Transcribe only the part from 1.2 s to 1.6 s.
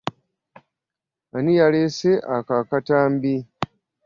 Ani